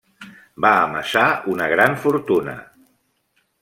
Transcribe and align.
Va 0.65 0.71
amassar 0.85 1.27
una 1.55 1.69
gran 1.77 1.97
fortuna. 2.07 2.61